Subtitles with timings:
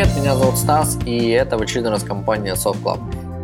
[0.00, 3.00] привет, меня зовут Стас, и это в очередной раз компания SoftClub.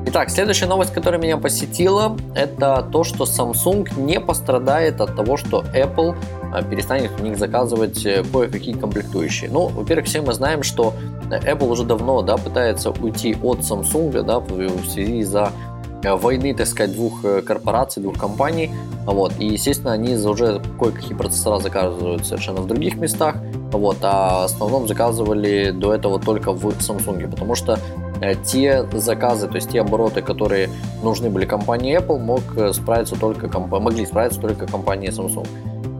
[0.06, 5.62] Итак, следующая новость, которая меня посетила, это то, что Samsung не пострадает от того, что
[5.74, 6.16] Apple
[6.54, 9.50] а, перестанет у них заказывать э, кое-какие комплектующие.
[9.50, 10.94] Ну, во-первых, все мы знаем, что
[11.28, 15.75] Apple уже давно да, пытается уйти от Samsung да, в связи за Э,
[16.14, 18.70] войны, так сказать, двух э, корпораций, двух компаний.
[19.04, 19.32] Вот.
[19.38, 23.36] И, естественно, они уже кое-какие процессора заказывают совершенно в других местах.
[23.72, 23.96] Вот.
[24.02, 27.78] А в основном заказывали до этого только в Samsung, потому что
[28.20, 30.68] э, те заказы, то есть те обороты, которые
[31.02, 35.46] нужны были компании Apple, мог справиться только, могли справиться только компания Samsung.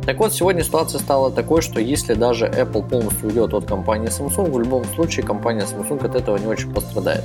[0.06, 4.52] Так вот, сегодня ситуация стала такой, что если даже Apple полностью уйдет от компании Samsung,
[4.52, 7.24] в любом случае компания Samsung от этого не очень пострадает.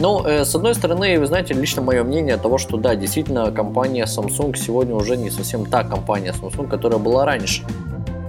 [0.00, 4.04] Ну, э, с одной стороны, вы знаете, лично мое мнение того, что да, действительно, компания
[4.04, 7.62] Samsung сегодня уже не совсем та компания Samsung, которая была раньше.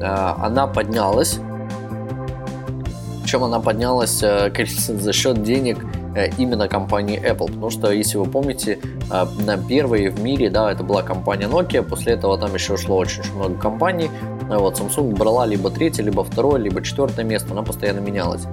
[0.01, 1.39] Э, она поднялась,
[3.25, 5.79] причем она поднялась, э, за счет денег
[6.15, 8.77] э, именно компании Apple, потому что, если вы помните,
[9.11, 12.97] э, на первой в мире, да, это была компания Nokia, после этого там еще шло
[12.97, 14.11] очень, очень много компаний,
[14.47, 18.43] вот, Samsung брала либо третье, либо второе, либо четвертое место, она постоянно менялась.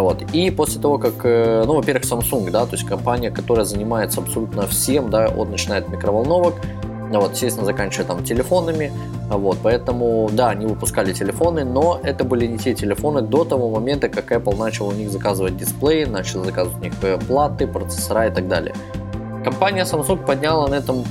[0.00, 0.22] Вот.
[0.32, 4.66] И после того, как, э, ну, во-первых, Samsung, да, то есть компания, которая занимается абсолютно
[4.66, 6.54] всем, да, от начинает микроволновок,
[7.10, 8.92] вот, естественно, заканчивая там телефонами,
[9.28, 14.08] вот, поэтому, да, они выпускали телефоны, но это были не те телефоны до того момента,
[14.08, 18.30] как Apple начал у них заказывать дисплеи, начал заказывать у них э, платы, процессора и
[18.30, 18.74] так далее.
[19.44, 21.04] Компания Samsung подняла на этом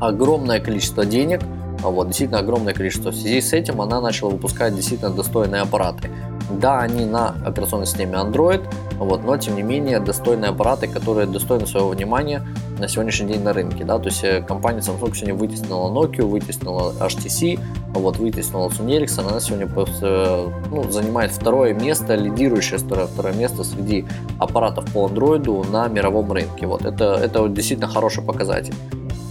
[0.00, 1.40] огромное количество денег,
[1.82, 3.10] вот, действительно огромное количество.
[3.10, 6.10] В связи с этим она начала выпускать действительно достойные аппараты.
[6.58, 8.62] Да, они на операционной системе Android,
[8.98, 12.46] вот, но тем не менее достойные аппараты, которые достойны своего внимания
[12.78, 13.84] на сегодняшний день на рынке.
[13.84, 13.98] Да?
[13.98, 17.60] То есть э, компания Samsung сегодня вытеснила Nokia, вытеснила HTC,
[17.94, 19.68] вот, вытеснила Sony Ericsson, она сегодня
[20.02, 24.06] э, ну, занимает второе место, лидирующее второе, второе место среди
[24.38, 26.66] аппаратов по Android на мировом рынке.
[26.66, 28.74] Вот, это, это действительно хороший показатель.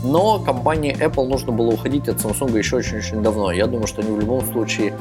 [0.03, 3.51] Но компании Apple нужно было уходить от Samsung еще очень-очень давно.
[3.51, 4.93] Я думаю, что они в любом случае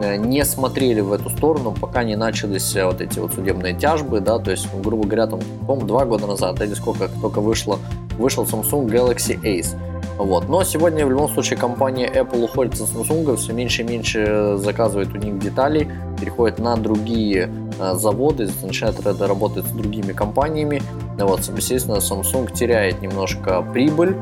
[0.00, 4.38] не смотрели в эту сторону, пока не начались э, вот эти вот судебные тяжбы, да,
[4.38, 7.78] то есть, грубо говоря, там, по два года назад, или сколько только вышло,
[8.18, 9.76] вышел Samsung Galaxy Ace.
[10.18, 10.48] Вот.
[10.48, 15.14] Но сегодня в любом случае компания Apple уходит с Samsung, все меньше и меньше заказывает
[15.14, 20.82] у них деталей, переходит на другие э, заводы, начинает работать с другими компаниями.
[21.18, 24.16] Вот, естественно, Samsung теряет немножко прибыль.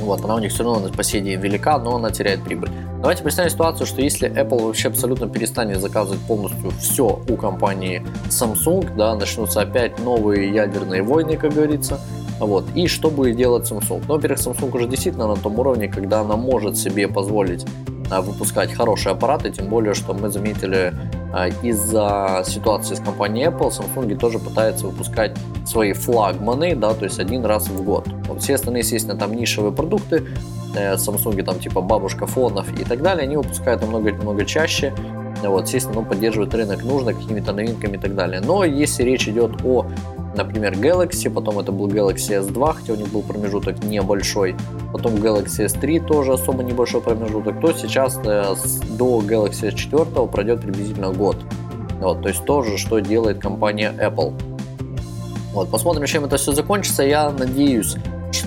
[0.00, 2.70] Вот, она у них все равно по сей день велика, но она теряет прибыль.
[3.02, 8.94] Давайте представим ситуацию, что если Apple вообще абсолютно перестанет заказывать полностью все у компании Samsung,
[8.96, 11.98] да, начнутся опять новые ядерные войны, как говорится,
[12.38, 12.64] вот.
[12.76, 14.04] И что будет делать Samsung?
[14.06, 17.66] Ну, во-первых, Samsung уже действительно на том уровне, когда она может себе позволить
[18.08, 20.94] а, выпускать хорошие аппараты, тем более, что мы заметили
[21.32, 25.36] а, из-за ситуации с компанией Apple, Samsung тоже пытается выпускать
[25.66, 28.06] свои флагманы, да, то есть один раз в год.
[28.28, 30.24] Вот все остальные, естественно, там нишевые продукты,
[30.74, 34.92] э, Samsung там типа бабушка фонов и так далее, они выпускают намного-намного чаще,
[35.48, 38.40] вот, естественно, ну, поддерживают рынок нужно какими-то новинками и так далее.
[38.40, 39.86] Но если речь идет о,
[40.36, 44.54] например, Galaxy, потом это был Galaxy S2, хотя у них был промежуток небольшой,
[44.92, 48.54] потом Galaxy S3 тоже особо небольшой промежуток, то сейчас э,
[48.90, 51.36] до Galaxy S4 пройдет приблизительно год.
[52.00, 54.32] Вот, то есть тоже, что делает компания Apple.
[55.52, 57.02] Вот, посмотрим, чем это все закончится.
[57.02, 57.96] Я надеюсь,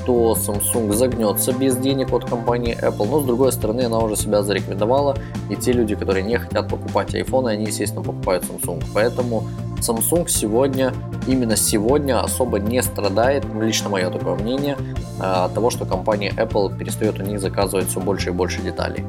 [0.06, 4.44] что Samsung загнется без денег от компании Apple, но с другой стороны она уже себя
[4.44, 5.18] зарекомендовала,
[5.50, 8.84] и те люди, которые не хотят покупать iPhone, они, естественно, покупают Samsung.
[8.94, 9.46] Поэтому
[9.80, 10.94] Samsung сегодня,
[11.28, 14.78] именно сегодня особо не страдает, ну, лично мое такое мнение,
[15.20, 19.04] а, от того, что компания Apple перестает у них заказывать все больше и больше деталей.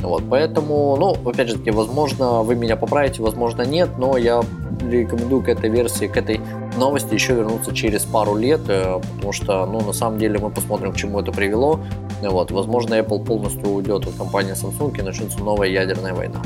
[0.00, 4.42] Вот, поэтому, ну, опять же таки, возможно, вы меня поправите, возможно, нет, но я
[4.90, 6.40] рекомендую к этой версии, к этой
[6.80, 10.92] новости еще вернуться через пару лет, э, потому что, ну, на самом деле мы посмотрим,
[10.92, 11.78] к чему это привело.
[12.22, 16.42] Вот, возможно, Apple полностью уйдет от компании Samsung и начнется новая ядерная война.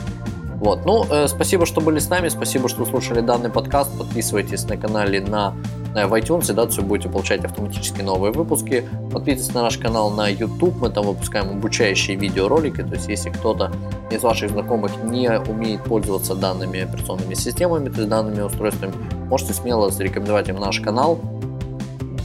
[0.56, 4.76] Вот, ну, э, спасибо, что были с нами, спасибо, что слушали данный подкаст, подписывайтесь на
[4.76, 5.54] канале на
[5.94, 8.84] в iTunes, да, все будете получать автоматически новые выпуски.
[9.12, 13.70] Подписывайтесь на наш канал на YouTube, мы там выпускаем обучающие видеоролики, то есть если кто-то
[14.10, 18.92] из ваших знакомых не умеет пользоваться данными операционными системами, то есть данными устройствами,
[19.24, 21.18] можете смело зарекомендовать им наш канал,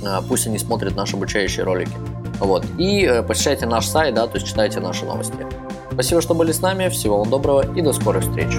[0.06, 1.92] а, пусть они смотрят наши обучающие ролики.
[2.40, 2.66] Вот.
[2.78, 5.46] И э, посещайте наш сайт, да, то есть читайте наши новости.
[5.92, 8.54] Спасибо, что были с нами, всего вам доброго и до скорых встреч.